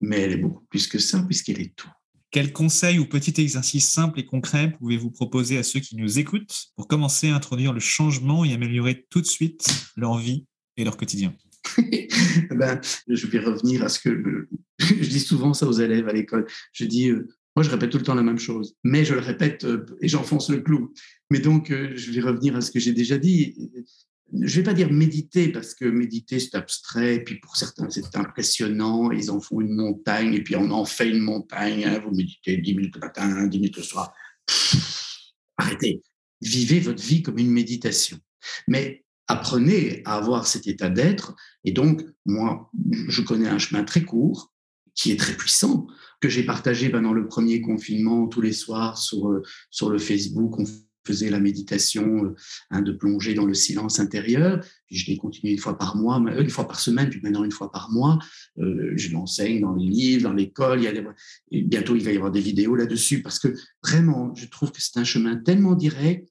mais 0.00 0.20
elle 0.20 0.32
est 0.32 0.38
beaucoup 0.38 0.64
plus 0.70 0.86
que 0.86 0.98
ça, 0.98 1.22
puisqu'elle 1.24 1.60
est 1.60 1.76
tout. 1.76 1.92
Quel 2.36 2.52
conseil 2.52 2.98
ou 2.98 3.06
petit 3.06 3.40
exercice 3.40 3.88
simple 3.88 4.20
et 4.20 4.26
concret 4.26 4.76
pouvez-vous 4.78 5.10
proposer 5.10 5.56
à 5.56 5.62
ceux 5.62 5.80
qui 5.80 5.96
nous 5.96 6.18
écoutent 6.18 6.66
pour 6.76 6.86
commencer 6.86 7.30
à 7.30 7.34
introduire 7.34 7.72
le 7.72 7.80
changement 7.80 8.44
et 8.44 8.52
améliorer 8.52 9.06
tout 9.08 9.22
de 9.22 9.26
suite 9.26 9.66
leur 9.96 10.18
vie 10.18 10.44
et 10.76 10.84
leur 10.84 10.98
quotidien? 10.98 11.34
Ben, 12.50 12.78
Je 13.08 13.26
vais 13.26 13.38
revenir 13.38 13.82
à 13.82 13.88
ce 13.88 14.00
que 14.00 14.50
je 14.78 15.08
dis 15.08 15.20
souvent 15.20 15.54
ça 15.54 15.66
aux 15.66 15.72
élèves 15.72 16.08
à 16.08 16.12
l'école. 16.12 16.44
Je 16.74 16.84
dis, 16.84 17.08
euh, 17.08 17.26
moi, 17.56 17.62
je 17.62 17.70
répète 17.70 17.88
tout 17.88 17.96
le 17.96 18.04
temps 18.04 18.14
la 18.14 18.22
même 18.22 18.38
chose, 18.38 18.76
mais 18.84 19.06
je 19.06 19.14
le 19.14 19.20
répète 19.20 19.64
euh, 19.64 19.86
et 20.02 20.08
j'enfonce 20.08 20.50
le 20.50 20.60
clou. 20.60 20.92
Mais 21.30 21.38
donc, 21.38 21.70
euh, 21.70 21.94
je 21.96 22.12
vais 22.12 22.20
revenir 22.20 22.54
à 22.54 22.60
ce 22.60 22.70
que 22.70 22.78
j'ai 22.78 22.92
déjà 22.92 23.16
dit. 23.16 23.56
Je 24.32 24.38
ne 24.38 24.48
vais 24.48 24.62
pas 24.62 24.74
dire 24.74 24.92
méditer, 24.92 25.48
parce 25.48 25.74
que 25.74 25.84
méditer, 25.84 26.40
c'est 26.40 26.56
abstrait, 26.56 27.16
et 27.16 27.24
puis 27.24 27.38
pour 27.38 27.56
certains, 27.56 27.88
c'est 27.90 28.16
impressionnant, 28.16 29.10
ils 29.12 29.30
en 29.30 29.40
font 29.40 29.60
une 29.60 29.74
montagne, 29.74 30.34
et 30.34 30.42
puis 30.42 30.56
on 30.56 30.70
en 30.70 30.84
fait 30.84 31.08
une 31.08 31.20
montagne. 31.20 31.84
Hein. 31.84 32.00
vous 32.04 32.14
méditez 32.14 32.56
10 32.56 32.74
minutes 32.74 32.94
le 32.96 33.00
matin, 33.00 33.46
10 33.46 33.58
minutes 33.58 33.76
le 33.76 33.82
soir. 33.82 34.12
arrêtez. 35.56 36.02
Vivez 36.42 36.80
votre 36.80 37.02
vie 37.02 37.22
comme 37.22 37.38
une 37.38 37.50
méditation. 37.50 38.18
Mais 38.68 39.04
apprenez 39.28 40.02
à 40.04 40.16
avoir 40.16 40.46
cet 40.46 40.66
état 40.66 40.88
d'être. 40.88 41.34
Et 41.64 41.72
donc, 41.72 42.02
moi, 42.24 42.70
je 43.08 43.22
connais 43.22 43.48
un 43.48 43.58
chemin 43.58 43.84
très 43.84 44.02
court, 44.02 44.52
qui 44.94 45.12
est 45.12 45.16
très 45.16 45.36
puissant, 45.36 45.86
que 46.20 46.28
j'ai 46.28 46.44
partagé 46.44 46.88
pendant 46.88 47.12
le 47.12 47.28
premier 47.28 47.60
confinement 47.60 48.26
tous 48.26 48.40
les 48.40 48.52
soirs 48.52 48.98
sur, 48.98 49.28
euh, 49.28 49.42
sur 49.70 49.90
le 49.90 49.98
Facebook. 49.98 50.58
Faisait 51.06 51.30
la 51.30 51.40
méditation 51.40 52.24
euh, 52.24 52.34
hein, 52.70 52.82
de 52.82 52.92
plonger 52.92 53.34
dans 53.34 53.46
le 53.46 53.54
silence 53.54 54.00
intérieur. 54.00 54.60
Puis 54.86 54.96
je 54.96 55.10
l'ai 55.10 55.16
continué 55.16 55.52
une 55.52 55.58
fois 55.58 55.78
par 55.78 55.96
mois, 55.96 56.20
euh, 56.20 56.42
une 56.42 56.50
fois 56.50 56.66
par 56.66 56.80
semaine, 56.80 57.08
puis 57.10 57.20
maintenant 57.22 57.44
une 57.44 57.52
fois 57.52 57.70
par 57.70 57.90
mois. 57.90 58.18
je 58.56 59.12
l'enseigne 59.12 59.60
dans 59.60 59.74
les 59.74 59.86
livres, 59.86 60.24
dans 60.24 60.32
l'école. 60.32 60.80
Bientôt, 61.50 61.96
il 61.96 62.04
va 62.04 62.12
y 62.12 62.16
avoir 62.16 62.32
des 62.32 62.40
vidéos 62.40 62.74
là-dessus 62.74 63.22
parce 63.22 63.38
que 63.38 63.54
vraiment, 63.82 64.34
je 64.34 64.46
trouve 64.46 64.72
que 64.72 64.80
c'est 64.80 64.98
un 64.98 65.04
chemin 65.04 65.36
tellement 65.36 65.74
direct. 65.74 66.28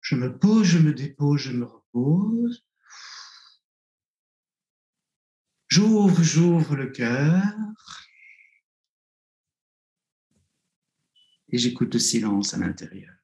Je 0.00 0.14
me 0.14 0.36
pose, 0.36 0.64
je 0.64 0.78
me 0.78 0.92
dépose, 0.92 1.40
je 1.40 1.52
me 1.52 1.64
repose. 1.64 2.64
J'ouvre, 5.68 6.22
j'ouvre 6.22 6.74
le 6.74 6.88
cœur. 6.88 7.44
Et 11.52 11.58
j'écoute 11.58 11.94
le 11.94 12.00
silence 12.00 12.54
à 12.54 12.58
l'intérieur. 12.58 13.14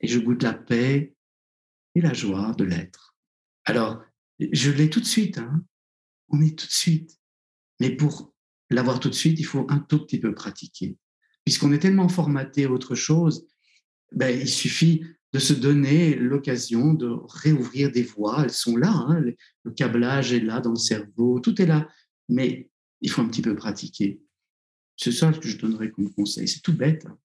Et 0.00 0.08
je 0.08 0.18
goûte 0.18 0.42
la 0.42 0.54
paix 0.54 1.14
et 1.94 2.00
la 2.00 2.12
joie 2.12 2.54
de 2.56 2.64
l'être. 2.64 3.16
Alors, 3.64 4.02
je 4.38 4.70
l'ai 4.70 4.88
tout 4.90 5.00
de 5.00 5.06
suite. 5.06 5.38
Hein. 5.38 5.62
On 6.28 6.40
est 6.40 6.58
tout 6.58 6.66
de 6.66 6.72
suite. 6.72 7.18
Mais 7.80 7.90
pour 7.90 8.34
l'avoir 8.70 9.00
tout 9.00 9.10
de 9.10 9.14
suite, 9.14 9.38
il 9.38 9.44
faut 9.44 9.66
un 9.68 9.78
tout 9.78 10.04
petit 10.04 10.20
peu 10.20 10.34
pratiquer. 10.34 10.96
Puisqu'on 11.44 11.72
est 11.72 11.78
tellement 11.78 12.08
formaté 12.08 12.64
à 12.64 12.70
autre 12.70 12.94
chose, 12.94 13.46
ben, 14.12 14.38
il 14.38 14.48
suffit 14.48 15.04
de 15.32 15.38
se 15.38 15.52
donner 15.52 16.16
l'occasion 16.16 16.92
de 16.92 17.08
réouvrir 17.28 17.90
des 17.90 18.02
voies. 18.02 18.42
Elles 18.44 18.52
sont 18.52 18.76
là, 18.76 18.92
hein. 18.92 19.22
le 19.64 19.70
câblage 19.72 20.32
est 20.32 20.40
là 20.40 20.60
dans 20.60 20.70
le 20.70 20.76
cerveau, 20.76 21.40
tout 21.40 21.60
est 21.60 21.66
là. 21.66 21.88
Mais 22.28 22.70
il 23.00 23.10
faut 23.10 23.22
un 23.22 23.28
petit 23.28 23.42
peu 23.42 23.54
pratiquer. 23.54 24.20
C'est 24.96 25.12
ça 25.12 25.32
que 25.32 25.48
je 25.48 25.56
donnerais 25.56 25.90
comme 25.90 26.12
conseil. 26.12 26.46
C'est 26.46 26.60
tout 26.60 26.76
bête. 26.76 27.06
Hein. 27.06 27.18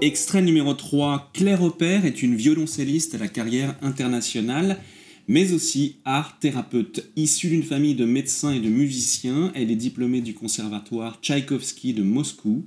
Extrait 0.00 0.42
numéro 0.42 0.74
3, 0.74 1.30
Claire 1.34 1.62
Opère 1.64 2.06
est 2.06 2.22
une 2.22 2.36
violoncelliste 2.36 3.16
à 3.16 3.18
la 3.18 3.26
carrière 3.26 3.74
internationale 3.82 4.78
mais 5.26 5.52
aussi 5.52 5.96
art 6.04 6.38
thérapeute. 6.38 7.10
Issue 7.16 7.48
d'une 7.48 7.64
famille 7.64 7.96
de 7.96 8.04
médecins 8.04 8.52
et 8.52 8.60
de 8.60 8.68
musiciens, 8.68 9.52
elle 9.56 9.72
est 9.72 9.76
diplômée 9.76 10.20
du 10.20 10.34
conservatoire 10.34 11.18
Tchaïkovski 11.20 11.94
de 11.94 12.04
Moscou, 12.04 12.64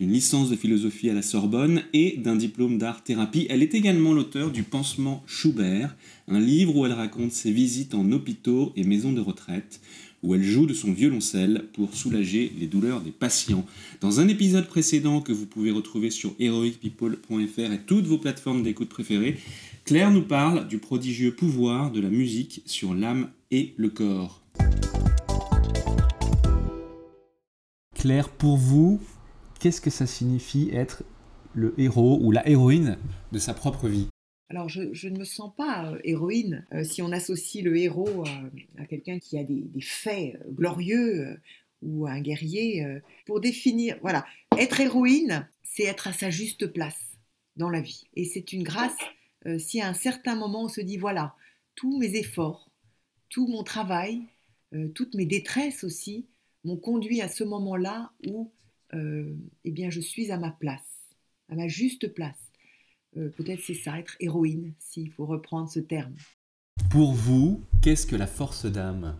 d'une 0.00 0.12
licence 0.12 0.50
de 0.50 0.56
philosophie 0.56 1.08
à 1.08 1.14
la 1.14 1.22
Sorbonne 1.22 1.84
et 1.92 2.16
d'un 2.16 2.34
diplôme 2.34 2.78
d'art 2.78 3.04
thérapie. 3.04 3.46
Elle 3.48 3.62
est 3.62 3.74
également 3.74 4.12
l'auteur 4.12 4.50
du 4.50 4.64
Pansement 4.64 5.22
Schubert, 5.26 5.96
un 6.26 6.40
livre 6.40 6.76
où 6.76 6.84
elle 6.84 6.92
raconte 6.92 7.32
ses 7.32 7.52
visites 7.52 7.94
en 7.94 8.10
hôpitaux 8.10 8.72
et 8.74 8.82
maisons 8.82 9.12
de 9.12 9.20
retraite, 9.20 9.80
où 10.24 10.34
elle 10.34 10.42
joue 10.42 10.64
de 10.64 10.72
son 10.72 10.92
violoncelle 10.92 11.66
pour 11.74 11.94
soulager 11.94 12.50
les 12.58 12.66
douleurs 12.66 13.02
des 13.02 13.10
patients. 13.10 13.66
Dans 14.00 14.20
un 14.20 14.28
épisode 14.28 14.66
précédent 14.66 15.20
que 15.20 15.32
vous 15.32 15.44
pouvez 15.44 15.70
retrouver 15.70 16.10
sur 16.10 16.34
heroicpeople.fr 16.40 17.72
et 17.72 17.80
toutes 17.86 18.06
vos 18.06 18.16
plateformes 18.16 18.62
d'écoute 18.62 18.88
préférées, 18.88 19.36
Claire 19.84 20.10
nous 20.10 20.22
parle 20.22 20.66
du 20.66 20.78
prodigieux 20.78 21.34
pouvoir 21.34 21.92
de 21.92 22.00
la 22.00 22.08
musique 22.08 22.62
sur 22.64 22.94
l'âme 22.94 23.28
et 23.50 23.74
le 23.76 23.90
corps. 23.90 24.40
Claire, 27.94 28.30
pour 28.30 28.56
vous, 28.56 29.00
qu'est-ce 29.60 29.82
que 29.82 29.90
ça 29.90 30.06
signifie 30.06 30.70
être 30.72 31.02
le 31.52 31.74
héros 31.76 32.18
ou 32.22 32.32
la 32.32 32.48
héroïne 32.48 32.96
de 33.30 33.38
sa 33.38 33.52
propre 33.52 33.88
vie? 33.88 34.08
Alors, 34.54 34.68
je, 34.68 35.08
ne 35.08 35.18
me 35.18 35.24
sens 35.24 35.52
pas 35.56 35.90
euh, 35.90 35.98
héroïne 36.04 36.64
euh, 36.72 36.84
si 36.84 37.02
on 37.02 37.10
associe 37.10 37.64
le 37.64 37.76
héros 37.76 38.24
euh, 38.24 38.50
à 38.78 38.86
quelqu'un 38.86 39.18
qui 39.18 39.36
a 39.36 39.42
des, 39.42 39.68
faits 39.80 40.38
glorieux 40.48 41.40
ou 41.82 42.06
un 42.06 42.20
guerrier. 42.20 42.86
pour 43.26 43.40
définir, 43.40 43.98
voilà, 44.00 44.24
être 44.56 44.80
héroïne, 44.80 45.48
c'est 45.64 45.82
être 45.82 46.06
à 46.06 46.12
sa 46.12 46.30
juste 46.30 46.68
place 46.68 47.18
dans 47.56 47.68
la 47.68 47.80
vie. 47.80 48.04
Et 48.14 48.24
c'est 48.24 48.52
une 48.52 48.62
grâce 48.62 48.96
si 49.58 49.82
à 49.82 49.88
un 49.88 49.94
certain 49.94 50.36
moment 50.36 50.62
on 50.62 50.68
se 50.68 50.80
dit 50.80 50.96
voilà, 50.96 51.34
tous 51.74 51.98
mes 51.98 52.14
efforts, 52.14 52.70
tout 53.28 53.48
mon 53.48 53.64
travail, 53.64 54.22
toutes 54.94 55.14
mes 55.14 55.26
détresses 55.26 55.84
aussi 55.84 56.26
m'ont 56.64 56.78
conduit 56.78 57.20
à 57.20 57.28
ce 57.28 57.44
moment-là 57.44 58.12
où 58.26 58.50
eh 58.94 59.70
bien, 59.70 59.90
je 59.90 60.00
suis 60.00 60.30
à 60.30 60.38
ma 60.38 60.52
place, 60.52 61.04
à 61.50 61.54
ma 61.54 61.68
juste 61.68 62.14
place. 62.14 62.43
Peut-être 63.14 63.60
c'est 63.62 63.74
ça, 63.74 63.98
être 63.98 64.16
héroïne, 64.20 64.74
s'il 64.78 65.10
faut 65.10 65.26
reprendre 65.26 65.70
ce 65.70 65.80
terme. 65.80 66.14
Pour 66.90 67.12
vous, 67.12 67.62
qu'est-ce 67.82 68.06
que 68.06 68.16
la 68.16 68.26
force 68.26 68.66
d'âme? 68.66 69.18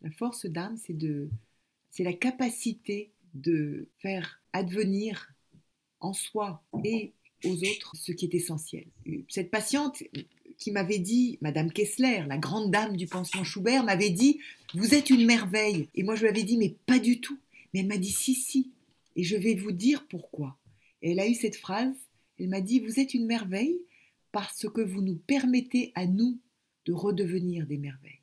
La 0.00 0.10
force 0.10 0.46
d'âme, 0.46 0.76
c'est 0.76 0.96
de, 0.96 1.28
c'est 1.90 2.04
la 2.04 2.12
capacité 2.12 3.12
de 3.34 3.88
faire 3.98 4.42
advenir 4.52 5.32
en 6.00 6.12
soi 6.12 6.62
et 6.84 7.12
aux 7.44 7.54
autres 7.54 7.96
ce 7.96 8.12
qui 8.12 8.26
est 8.26 8.34
essentiel. 8.34 8.86
Cette 9.28 9.50
patiente 9.50 10.02
qui 10.58 10.70
m'avait 10.70 10.98
dit, 10.98 11.38
Madame 11.40 11.72
Kessler, 11.72 12.24
la 12.28 12.38
grande 12.38 12.70
dame 12.70 12.96
du 12.96 13.06
pansement 13.06 13.44
Schubert, 13.44 13.84
m'avait 13.84 14.10
dit 14.10 14.40
Vous 14.74 14.94
êtes 14.94 15.10
une 15.10 15.26
merveille. 15.26 15.88
Et 15.94 16.02
moi, 16.02 16.14
je 16.14 16.22
lui 16.22 16.28
avais 16.28 16.44
dit 16.44 16.56
Mais 16.56 16.74
pas 16.86 16.98
du 16.98 17.20
tout. 17.20 17.38
Mais 17.72 17.80
elle 17.80 17.86
m'a 17.86 17.98
dit 17.98 18.10
Si, 18.10 18.34
si. 18.34 18.70
Et 19.16 19.24
je 19.24 19.36
vais 19.36 19.54
vous 19.54 19.72
dire 19.72 20.06
pourquoi. 20.08 20.56
Et 21.02 21.12
elle 21.12 21.20
a 21.20 21.26
eu 21.26 21.34
cette 21.34 21.56
phrase 21.56 21.94
Elle 22.38 22.48
m'a 22.48 22.60
dit 22.60 22.80
Vous 22.80 23.00
êtes 23.00 23.14
une 23.14 23.26
merveille 23.26 23.80
parce 24.32 24.66
que 24.68 24.80
vous 24.80 25.02
nous 25.02 25.16
permettez 25.16 25.92
à 25.94 26.06
nous 26.06 26.38
de 26.86 26.92
redevenir 26.92 27.66
des 27.66 27.78
merveilles. 27.78 28.22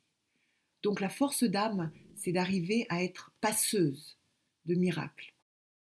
Donc 0.82 1.00
la 1.00 1.08
force 1.08 1.44
d'âme, 1.44 1.90
c'est 2.16 2.32
d'arriver 2.32 2.86
à 2.88 3.02
être 3.02 3.32
passeuse 3.40 4.18
de 4.66 4.74
miracles. 4.74 5.32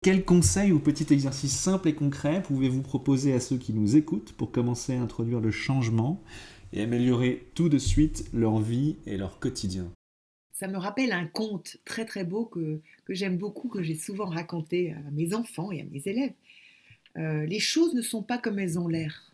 Quels 0.01 0.23
conseils 0.23 0.71
ou 0.71 0.79
petits 0.79 1.11
exercices 1.13 1.57
simples 1.57 1.89
et 1.89 1.95
concrets 1.95 2.41
pouvez-vous 2.41 2.81
proposer 2.81 3.33
à 3.33 3.39
ceux 3.39 3.57
qui 3.57 3.73
nous 3.73 3.97
écoutent 3.97 4.33
pour 4.33 4.51
commencer 4.51 4.95
à 4.95 5.01
introduire 5.01 5.41
le 5.41 5.51
changement 5.51 6.23
et 6.71 6.81
améliorer 6.81 7.47
tout 7.53 7.67
de 7.67 7.77
suite 7.77 8.29
leur 8.33 8.59
vie 8.59 8.95
et 9.05 9.17
leur 9.17 9.39
quotidien? 9.39 9.91
Ça 10.53 10.67
me 10.67 10.77
rappelle 10.77 11.11
un 11.11 11.25
conte 11.25 11.77
très 11.85 12.05
très 12.05 12.23
beau 12.23 12.45
que, 12.45 12.81
que 13.05 13.13
j'aime 13.13 13.38
beaucoup, 13.38 13.67
que 13.67 13.81
j'ai 13.81 13.95
souvent 13.95 14.25
raconté 14.25 14.93
à 14.93 15.11
mes 15.11 15.33
enfants 15.33 15.71
et 15.71 15.81
à 15.81 15.85
mes 15.85 16.01
élèves. 16.05 16.33
Euh, 17.17 17.45
les 17.45 17.59
choses 17.59 17.93
ne 17.93 18.01
sont 18.01 18.23
pas 18.23 18.37
comme 18.37 18.59
elles 18.59 18.79
ont 18.79 18.87
l'air. 18.87 19.33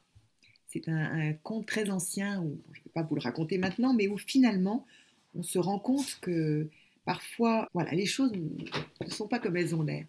C'est 0.68 0.90
un, 0.90 1.34
conte 1.34 1.66
très 1.66 1.90
ancien, 1.90 2.42
où, 2.42 2.60
je 2.74 2.80
ne 2.80 2.84
vais 2.84 2.92
pas 2.94 3.04
vous 3.04 3.16
le 3.16 3.22
raconter 3.22 3.58
maintenant, 3.58 3.94
mais 3.94 4.08
où 4.08 4.18
finalement 4.18 4.86
on 5.34 5.44
se 5.44 5.60
rend 5.60 5.80
compte 5.80 6.18
que 6.22 6.68
parfois, 7.06 7.70
voilà, 7.74 7.92
les 7.92 8.06
choses 8.06 8.32
ne 8.34 9.10
sont 9.10 9.28
pas 9.28 9.40
comme 9.40 9.58
elles 9.58 9.76
ont 9.76 9.84
l'air. 9.84 10.06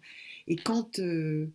Et 0.47 0.55
quand 0.55 0.99
euh, 0.99 1.51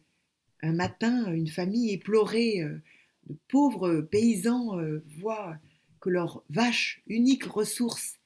un 0.63 0.73
matin, 0.73 1.33
une 1.33 1.49
famille 1.49 1.91
éplorée 1.91 2.63
euh, 2.63 2.81
de 3.29 3.37
pauvres 3.49 4.01
paysans 4.03 4.79
voit 5.19 5.57
que 6.01 6.11
leur 6.11 6.43
vache, 6.51 7.03
unique 7.07 7.45
ressource, 7.45 8.19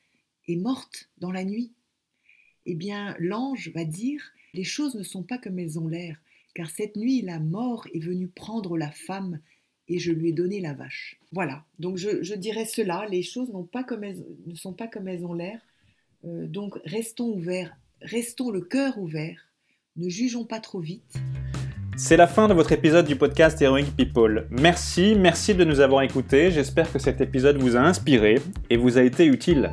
est 0.48 0.56
morte 0.56 1.08
dans 1.18 1.32
la 1.32 1.44
nuit, 1.44 1.72
eh 2.64 2.74
bien 2.74 3.14
l'ange 3.18 3.70
va 3.74 3.84
dire 3.84 4.22
les 4.54 4.64
choses 4.64 4.94
ne 4.94 5.02
sont 5.02 5.22
pas 5.22 5.38
comme 5.38 5.58
elles 5.58 5.78
ont 5.78 5.88
l'air, 5.88 6.18
car 6.56 6.70
cette 6.70 6.96
nuit 6.96 7.20
la 7.20 7.38
mort 7.38 7.86
est 7.92 7.98
venue 7.98 8.28
prendre 8.28 8.78
la 8.78 8.90
femme 8.90 9.40
et 9.88 9.98
je 9.98 10.10
lui 10.10 10.30
ai 10.30 10.32
donné 10.32 10.58
la 10.58 10.72
vache. 10.72 11.20
Voilà, 11.30 11.62
donc 11.78 11.98
je, 11.98 12.34
dirais 12.34 12.64
cela, 12.64 13.04
les 13.10 13.22
choses 13.22 13.48
ne 13.48 13.52
sont 14.54 14.72
pas 14.72 14.88
comme 14.88 15.06
elles 15.06 15.26
ont 15.26 15.34
l'air, 15.34 15.60
donc 16.24 16.78
restons 16.86 17.34
ouverts, 17.34 17.76
restons 18.00 18.50
le 18.50 18.62
cœur 18.62 18.96
ouvert, 18.96 19.38
ne 19.96 20.08
jugeons 20.08 20.46
pas 20.46 20.60
trop 20.60 20.80
vite. 20.80 21.12
C'est 21.94 22.16
la 22.16 22.26
fin 22.26 22.48
de 22.48 22.54
votre 22.54 22.72
épisode 22.72 23.06
du 23.06 23.16
podcast 23.16 23.60
Heroic 23.60 23.92
People. 23.94 24.48
Merci, 24.50 25.14
merci 25.14 25.54
de 25.54 25.64
nous 25.64 25.80
avoir 25.80 26.02
écoutés. 26.02 26.50
J'espère 26.50 26.90
que 26.90 26.98
cet 26.98 27.20
épisode 27.20 27.58
vous 27.58 27.76
a 27.76 27.80
inspiré 27.80 28.36
et 28.70 28.78
vous 28.78 28.96
a 28.96 29.02
été 29.02 29.26
utile. 29.26 29.72